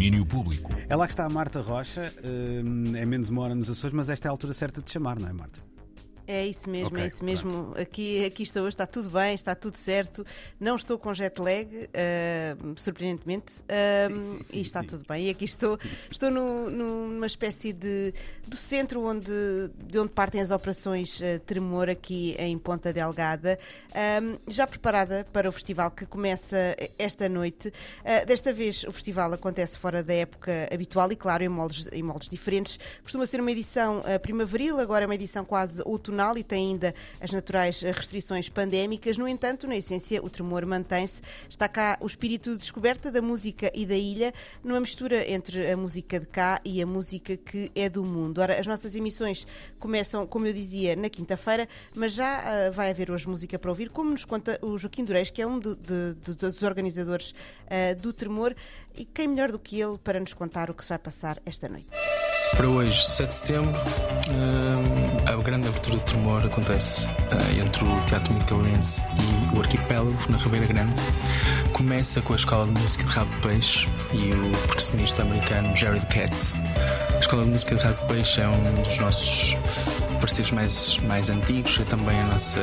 Domínio 0.00 0.24
Público. 0.24 0.72
É 0.88 0.96
lá 0.96 1.06
que 1.06 1.12
está 1.12 1.26
a 1.26 1.28
Marta 1.28 1.60
Rocha, 1.60 2.10
hum, 2.24 2.96
é 2.96 3.04
menos 3.04 3.28
uma 3.28 3.42
hora 3.42 3.54
nos 3.54 3.68
Açores, 3.68 3.92
mas 3.92 4.08
esta 4.08 4.28
é 4.28 4.30
a 4.30 4.32
altura 4.32 4.54
certa 4.54 4.80
de 4.80 4.90
chamar, 4.90 5.20
não 5.20 5.28
é, 5.28 5.32
Marta? 5.34 5.60
É 6.32 6.46
isso 6.46 6.70
mesmo, 6.70 6.86
Ok, 6.86 7.02
é 7.02 7.06
isso 7.08 7.24
mesmo. 7.24 7.74
Aqui, 7.76 8.24
aqui 8.24 8.44
estou, 8.44 8.68
está 8.68 8.86
tudo 8.86 9.10
bem, 9.10 9.34
está 9.34 9.52
tudo 9.52 9.76
certo. 9.76 10.24
Não 10.60 10.76
estou 10.76 10.96
com 10.96 11.12
jet 11.12 11.40
lag, 11.40 11.68
ah, 11.92 12.56
surpreendentemente, 12.76 13.52
ah, 13.68 14.06
Sim, 14.08 14.22
sim, 14.22 14.42
sim, 14.44 14.58
e 14.58 14.62
está 14.62 14.84
tudo 14.84 15.02
bem. 15.08 15.26
E 15.26 15.30
aqui 15.30 15.44
estou, 15.44 15.76
estou 16.08 16.30
no- 16.30 16.70
numa 16.70 17.26
espécie 17.26 17.72
de 17.72 18.14
do 18.46 18.56
centro 18.56 19.02
onde, 19.04 19.30
de 19.86 19.98
onde 19.98 20.10
partem 20.12 20.40
as 20.40 20.52
operações 20.52 21.20
ah, 21.20 21.40
Tremor 21.44 21.88
aqui 21.88 22.36
em 22.38 22.56
Ponta 22.58 22.92
Delgada, 22.92 23.58
já 24.46 24.66
preparada 24.68 25.26
para 25.32 25.48
o 25.48 25.52
festival 25.52 25.90
que 25.90 26.06
começa 26.06 26.56
esta 26.96 27.28
noite. 27.28 27.72
Desta 28.26 28.52
vez 28.52 28.84
o 28.84 28.92
festival 28.92 29.32
acontece 29.32 29.76
fora 29.78 30.00
da 30.02 30.14
época 30.14 30.68
habitual 30.72 31.10
e, 31.10 31.16
claro, 31.16 31.42
em 31.42 31.48
moldes, 31.48 31.86
em 31.90 32.02
moldes 32.04 32.28
diferentes. 32.28 32.78
Costuma 33.02 33.26
ser 33.26 33.40
uma 33.40 33.50
edição 33.50 34.00
primaveril, 34.22 34.78
agora 34.78 35.04
é 35.04 35.06
uma 35.06 35.14
edição 35.16 35.44
quase 35.44 35.82
outonal 35.84 36.19
e 36.36 36.44
tem 36.44 36.68
ainda 36.70 36.94
as 37.20 37.30
naturais 37.32 37.80
restrições 37.80 38.48
pandémicas. 38.48 39.16
No 39.16 39.26
entanto, 39.26 39.66
na 39.66 39.76
essência, 39.76 40.22
o 40.22 40.28
tremor 40.28 40.64
mantém-se. 40.66 41.22
Está 41.48 41.68
cá 41.68 41.96
o 42.00 42.06
espírito 42.06 42.52
de 42.52 42.58
descoberta 42.58 43.10
da 43.10 43.22
música 43.22 43.70
e 43.74 43.86
da 43.86 43.96
ilha, 43.96 44.32
numa 44.62 44.80
mistura 44.80 45.28
entre 45.30 45.70
a 45.70 45.76
música 45.76 46.20
de 46.20 46.26
cá 46.26 46.60
e 46.64 46.82
a 46.82 46.86
música 46.86 47.36
que 47.36 47.70
é 47.74 47.88
do 47.88 48.04
mundo. 48.04 48.38
Ora, 48.40 48.60
as 48.60 48.66
nossas 48.66 48.94
emissões 48.94 49.46
começam, 49.78 50.26
como 50.26 50.46
eu 50.46 50.52
dizia, 50.52 50.94
na 50.94 51.08
quinta-feira, 51.08 51.66
mas 51.94 52.12
já 52.12 52.38
ah, 52.66 52.70
vai 52.70 52.90
haver 52.90 53.10
hoje 53.10 53.26
música 53.28 53.58
para 53.58 53.70
ouvir, 53.70 53.88
como 53.90 54.10
nos 54.10 54.24
conta 54.24 54.58
o 54.62 54.76
Joaquim 54.76 55.04
Dureis, 55.04 55.30
que 55.30 55.40
é 55.40 55.46
um 55.46 55.58
do- 55.58 55.76
de- 55.76 56.14
de- 56.22 56.34
dos 56.34 56.62
organizadores 56.62 57.34
ah, 57.66 57.94
do 57.94 58.12
Tremor. 58.12 58.54
E 58.96 59.04
quem 59.04 59.28
melhor 59.28 59.52
do 59.52 59.58
que 59.58 59.80
ele 59.80 59.96
para 59.98 60.18
nos 60.18 60.32
contar 60.34 60.68
o 60.70 60.74
que 60.74 60.82
se 60.84 60.88
vai 60.88 60.98
passar 60.98 61.40
esta 61.46 61.68
noite? 61.68 61.86
Para 62.56 62.68
hoje, 62.68 63.06
7 63.06 63.28
de 63.28 63.34
setembro, 63.34 63.80
hum, 64.30 65.16
a 65.26 65.42
grande 65.42 65.68
abertura 65.68 65.96
de 65.96 66.02
Tremor 66.04 66.44
acontece 66.44 67.08
ah, 67.08 67.62
entre 67.64 67.84
o 67.84 68.00
Teatro 68.06 68.34
Micalense 68.34 69.06
e 69.52 69.56
o 69.56 69.60
Arquipélago, 69.60 70.18
na 70.28 70.36
Ribeira 70.36 70.66
Grande. 70.66 70.94
Começa 71.72 72.20
com 72.20 72.32
a 72.32 72.36
Escola 72.36 72.66
de 72.66 72.80
Música 72.80 73.04
de 73.04 73.10
Rabo 73.10 73.34
Peixe 73.40 73.88
e 74.12 74.32
o 74.32 74.50
percussionista 74.66 75.22
americano 75.22 75.74
Jared 75.76 76.04
Cat. 76.06 76.34
A 77.14 77.18
Escola 77.18 77.44
de 77.44 77.50
Música 77.50 77.74
de 77.74 77.82
Rabo 77.82 78.06
Peixe 78.06 78.40
é 78.40 78.48
um 78.48 78.82
dos 78.82 78.98
nossos 78.98 79.56
parceiros 80.20 80.52
mais, 80.52 80.98
mais 80.98 81.30
antigos, 81.30 81.78
é 81.80 81.84
também 81.84 82.20
a 82.20 82.26
nossa 82.26 82.60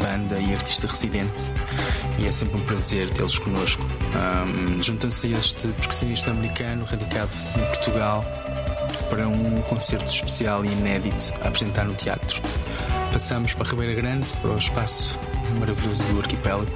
banda 0.00 0.38
e 0.38 0.52
artista 0.52 0.86
residente 0.86 1.50
e 2.18 2.26
é 2.26 2.30
sempre 2.30 2.56
um 2.56 2.64
prazer 2.64 3.10
tê-los 3.10 3.38
connosco. 3.38 3.84
Hum, 3.84 4.82
Juntam-se 4.82 5.26
a 5.26 5.30
este 5.30 5.68
percussionista 5.68 6.30
americano 6.30 6.84
radicado 6.84 7.30
em 7.56 7.64
Portugal 7.66 8.24
para 9.08 9.26
um 9.28 9.60
concerto 9.62 10.10
especial 10.10 10.64
e 10.64 10.68
inédito 10.68 11.32
a 11.42 11.48
apresentar 11.48 11.84
no 11.84 11.94
teatro. 11.94 12.40
Passamos 13.12 13.54
para 13.54 13.68
Ribeira 13.68 13.94
Grande, 13.94 14.26
para 14.42 14.50
o 14.50 14.58
espaço 14.58 15.18
maravilhoso 15.58 16.02
do 16.12 16.20
arquipélago 16.20 16.70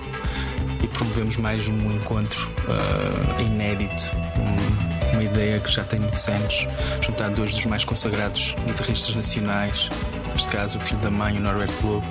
e 0.82 0.86
promovemos 0.88 1.36
mais 1.36 1.68
um 1.68 1.76
encontro 1.90 2.50
ah, 2.68 3.40
inédito, 3.42 4.02
um- 4.38 5.12
uma 5.12 5.22
ideia 5.22 5.60
que 5.60 5.70
já 5.70 5.84
tem 5.84 6.00
muitos 6.00 6.26
anos, 6.28 6.66
juntar 7.02 7.28
dois 7.30 7.52
dos 7.54 7.66
mais 7.66 7.84
consagrados 7.84 8.54
guitarristas 8.66 9.14
nacionais, 9.14 9.90
neste 10.32 10.48
caso 10.48 10.78
o 10.78 10.80
filho 10.80 11.00
da 11.00 11.10
mãe, 11.10 11.36
o 11.36 11.40
Norberto 11.40 11.86
Lobo, 11.86 12.06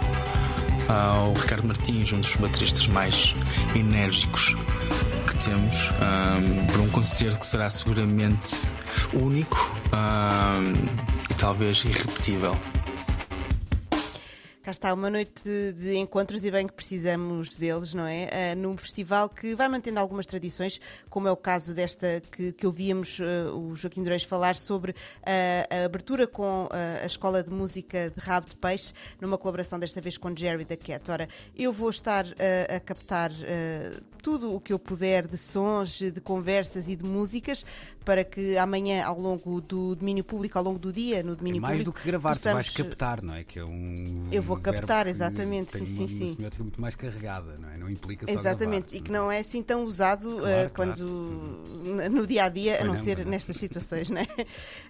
ao 0.88 1.33
Ricardo 1.33 1.67
Martins, 1.67 2.11
um 2.13 2.19
dos 2.22 2.35
bateristas 2.35 2.85
mais 2.88 3.33
enérgicos 3.75 4.56
que 5.28 5.35
temos, 5.44 5.78
ahm, 6.00 6.67
para 6.72 6.81
um 6.81 6.89
concerto 6.89 7.39
que 7.39 7.45
será 7.47 7.69
seguramente 7.72 8.56
único 9.13 9.70
ahm, 9.92 10.73
e 11.30 11.34
talvez 11.36 11.84
irrepetível. 11.86 12.56
Cá 14.64 14.70
está 14.70 14.94
uma 14.94 15.09
noite 15.09 15.44
de, 15.44 15.74
de 15.74 15.96
encontros 15.97 16.44
e 16.46 16.52
bem 16.52 16.68
que 16.68 16.74
precisamos 16.74 17.56
deles, 17.56 17.96
não 17.96 18.06
é? 18.06 18.52
Ah, 18.52 18.56
num 18.56 18.78
festival 18.78 19.28
que 19.28 19.56
vai 19.56 19.68
mantendo 19.68 20.00
algumas 20.00 20.28
tradições, 20.28 20.80
como 21.09 21.28
é 21.28 21.31
o 21.31 21.35
caso 21.35 21.74
desta 21.74 22.22
que, 22.31 22.52
que 22.52 22.68
ouvíamos 22.68 23.18
ah, 23.19 23.52
o 23.56 23.75
Joaquim 23.75 24.03
Dureis 24.03 24.24
falar 24.24 24.56
sobre 24.56 24.94
ah, 25.24 25.68
a 25.81 25.85
abertura 25.85 26.28
com 26.28 26.69
a 27.02 27.06
Escola 27.08 27.41
de 27.41 27.50
Música 27.52 28.12
de 28.16 28.24
Rabo 28.24 28.50
de 28.50 28.56
Peixe, 28.56 28.94
numa 29.19 29.35
colaboração 29.35 29.80
desta 29.80 30.00
vez 30.00 30.16
com 30.16 30.35
Jerry 30.35 30.64
da 30.64 30.78
Cat. 30.78 31.09
Ora, 31.09 31.28
eu 31.58 31.74
vou 31.74 31.90
estar 31.90 32.25
a 32.69 32.80
captar 32.80 33.31
tudo 34.22 34.53
o 34.53 34.59
que 34.59 34.72
eu 34.72 34.78
puder 34.78 35.25
de 35.28 35.38
sons, 35.38 35.97
de 36.00 36.22
conversas 36.22 36.88
e 36.88 36.96
de 36.96 37.03
músicas 37.03 37.66
para 38.06 38.24
que 38.24 38.56
amanhã, 38.58 39.03
ao 39.03 39.19
longo 39.19 39.59
do 39.62 39.96
domínio 39.96 40.24
público, 40.24 40.58
ao 40.58 40.64
longo 40.64 40.78
do 40.80 40.91
dia, 40.94 41.24
no 41.24 41.34
É 41.34 41.35
domínio 41.35 41.62
mais 41.62 41.78
público, 41.78 41.91
do 41.91 42.00
que 42.00 42.06
gravar, 42.08 42.35
tu 42.38 42.44
vais 42.44 42.68
possamos- 42.68 42.90
captar, 42.90 43.22
não 43.24 43.34
é? 43.35 43.44
Que 43.44 43.59
é 43.59 43.66
um. 43.66 44.28
Eu 44.31 44.41
vou 44.44 44.50
um 44.57 44.62
captar, 44.62 45.07
exatamente, 45.07 45.72
tem 45.72 45.85
sim, 45.85 46.00
uma, 46.00 46.07
sim, 46.07 46.17
uma 46.17 46.28
semiótica 46.28 46.63
muito 46.63 46.81
mais 46.81 46.95
carregada, 46.95 47.57
não 47.57 47.69
é? 47.69 47.78
Não 47.78 47.89
implica 47.89 48.25
só 48.25 48.31
Exatamente, 48.31 48.91
gravar, 48.91 48.97
e 48.97 49.01
que 49.01 49.12
não 49.12 49.31
é 49.31 49.39
assim 49.39 49.63
tão 49.63 49.84
usado 49.84 50.29
Claro, 50.38 50.47
eh, 50.47 50.69
claro. 50.69 50.94
quando 50.94 51.06
no 52.12 52.28
dia 52.28 52.45
a 52.45 52.50
dia, 52.50 52.81
a 52.81 52.84
não 52.84 52.94
não, 52.94 52.97
ser 52.97 53.19
não. 53.19 53.31
nestas 53.31 53.56
situações, 53.57 54.09
né? 54.11 54.28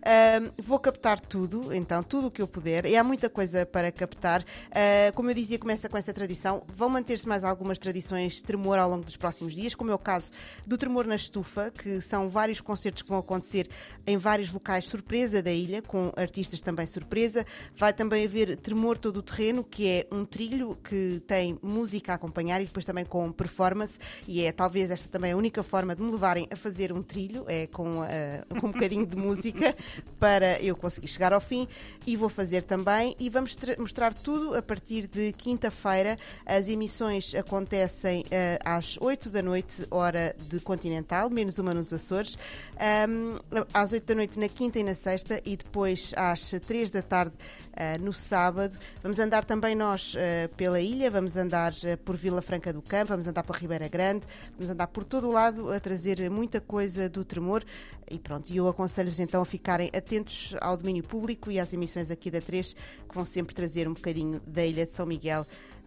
Ahm, 0.06 0.52
vou 0.62 0.80
captar 0.80 1.20
tudo, 1.20 1.74
então, 1.74 2.04
tudo 2.04 2.28
o 2.28 2.32
que 2.32 2.42
eu 2.42 2.48
puder, 2.48 2.86
e 2.86 2.96
há 2.96 3.04
muita 3.04 3.30
coisa 3.30 3.66
para 3.66 3.92
captar. 3.92 4.44
Ah, 4.72 5.12
como 5.14 5.30
eu 5.30 5.34
dizia, 5.34 5.60
começa 5.60 5.90
com 5.90 5.98
essa 5.98 6.14
tradição. 6.14 6.64
Vão 6.68 6.90
manter-se 6.90 7.28
mais 7.28 7.44
algumas 7.44 7.78
tradições 7.78 8.34
de 8.36 8.44
tremor 8.44 8.78
ao 8.80 8.90
longo 8.90 9.04
dos 9.04 9.18
próximos 9.18 9.54
dias, 9.54 9.76
como 9.76 9.92
é 9.92 9.94
o 9.94 10.00
caso 10.00 10.32
do 10.66 10.78
Tremor 10.78 11.06
na 11.06 11.16
Estufa, 11.16 11.72
que 11.72 12.02
são 12.02 12.30
vários 12.30 12.62
concertos 12.62 13.02
que 13.02 13.10
vão 13.10 13.20
acontecer 13.20 13.68
em 14.06 14.18
vários 14.18 14.52
locais 14.52 14.86
surpresa 14.86 15.42
da 15.42 15.52
ilha, 15.52 15.82
com 15.82 16.12
artistas 16.16 16.62
também 16.62 16.88
surpresa. 16.88 17.46
Vai 17.76 17.94
também 17.94 18.26
haver 18.26 18.56
Tremor 18.58 18.98
Todo 18.98 19.18
o 19.18 19.22
Terreno, 19.22 19.51
que 19.64 19.88
é 19.88 20.08
um 20.12 20.24
trilho 20.24 20.78
que 20.84 21.22
tem 21.28 21.60
música 21.62 22.14
a 22.14 22.16
acompanhar 22.16 22.62
e 22.62 22.66
depois 22.66 22.86
também 22.86 23.04
com 23.06 23.32
performance, 23.32 24.00
e 24.28 24.44
é 24.46 24.52
talvez 24.52 24.90
esta 24.90 25.10
também 25.10 25.34
a 25.34 25.38
única 25.38 25.62
forma 25.64 25.96
de 25.96 26.02
me 26.02 26.12
levarem 26.12 26.48
a 26.50 26.56
fazer 26.56 26.94
um 26.94 27.02
trilho, 27.04 27.44
é 27.48 27.68
com, 27.68 28.02
ah, 28.02 28.46
com 28.60 28.68
um 28.68 28.72
bocadinho 28.72 29.06
de 29.06 29.16
música 29.16 29.76
para 30.18 30.62
eu 30.62 30.76
conseguir 30.76 31.08
chegar 31.08 31.34
ao 31.34 31.42
fim, 31.42 31.68
e 32.08 32.16
vou 32.16 32.30
fazer 32.30 32.64
também, 32.64 33.16
e 33.20 33.30
vamos 33.30 33.56
tra- 33.56 33.76
mostrar 33.78 34.14
tudo 34.14 34.56
a 34.56 34.62
partir 34.62 35.08
de 35.08 35.34
quinta-feira. 35.34 36.18
As 36.46 36.70
emissões 36.70 37.36
acontecem 37.36 38.24
ah, 38.64 38.78
às 38.78 38.98
8 39.02 39.30
da 39.30 39.42
noite, 39.42 39.86
hora 39.92 40.34
de 40.48 40.60
continental, 40.62 41.30
menos 41.30 41.58
uma 41.60 41.74
nos 41.74 41.92
Açores, 41.92 42.38
Ahm, 42.84 43.40
às 43.74 43.92
8 43.94 44.06
da 44.08 44.16
noite 44.16 44.40
na 44.40 44.48
quinta 44.50 44.80
e 44.80 44.84
na 44.84 44.96
sexta, 44.96 45.40
e 45.46 45.56
depois 45.56 46.14
às 46.18 46.50
3 46.66 46.90
da 46.90 47.02
tarde 47.04 47.34
ah, 47.76 47.98
no 48.00 48.12
sábado. 48.12 48.78
Vamos 49.04 49.20
andar 49.20 49.41
também 49.46 49.76
nós 49.76 50.16
ah, 50.18 50.50
pela 50.56 50.80
ilha, 50.80 51.10
vamos 51.10 51.38
andar 51.38 51.74
ah, 51.74 51.98
por 52.04 52.16
Vila 52.16 52.42
Franca 52.42 52.72
do 52.72 52.82
Campo, 52.82 53.08
vamos 53.10 53.28
andar 53.28 53.44
para 53.44 53.58
Ribeira 53.58 53.88
Grande, 53.88 54.26
vamos 54.58 54.70
andar 54.70 54.88
por 54.88 55.04
todo 55.04 55.28
o 55.28 55.32
lado 55.32 55.72
a 55.72 55.80
trazer 55.80 56.30
muita 56.30 56.60
coisa 56.62 57.10
do 57.10 57.24
tremor. 57.24 57.64
E 58.10 58.20
pronto, 58.20 58.50
e 58.52 58.58
eu 58.58 58.68
aconselho-vos 58.68 59.20
então 59.20 59.42
a 59.42 59.46
ficarem 59.46 59.90
atentos 59.96 60.56
ao 60.60 60.76
domínio 60.76 61.04
público 61.04 61.50
e 61.50 61.60
às 61.60 61.72
emissões 61.74 62.12
aqui 62.12 62.30
da 62.30 62.42
3, 62.42 62.74
que 62.74 63.16
vão 63.16 63.26
sempre 63.26 63.56
trazer 63.56 63.88
um 63.88 63.94
bocadinho 63.94 64.42
da 64.46 64.66
ilha 64.66 64.86
de 64.86 64.92
São 64.92 65.06
Miguel 65.06 65.46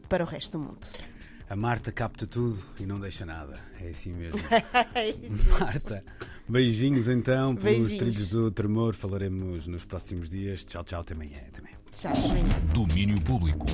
para 0.08 0.24
o 0.24 0.26
resto 0.26 0.58
do 0.58 0.64
mundo. 0.64 0.86
A 1.48 1.56
Marta 1.56 1.92
capta 1.92 2.26
tudo 2.26 2.58
e 2.80 2.86
não 2.86 2.98
deixa 2.98 3.26
nada. 3.26 3.60
É 3.80 3.88
assim 3.88 4.12
mesmo. 4.12 4.40
É 4.94 5.10
isso. 5.10 5.50
Marta, 5.60 6.02
beijinhos 6.48 7.08
então 7.08 7.54
pelos 7.54 7.88
Beijinhos. 7.88 7.98
trilhos 7.98 8.30
do 8.30 8.50
tremor. 8.50 8.94
Falaremos 8.94 9.66
nos 9.66 9.84
próximos 9.84 10.30
dias. 10.30 10.64
Tchau, 10.64 10.82
tchau. 10.84 11.02
Até 11.02 11.14
amanhã. 11.14 11.38
Até 11.48 11.60
amanhã. 11.60 11.76
Tchau. 11.96 12.12
Domínio 12.72 13.20
público. 13.20 13.66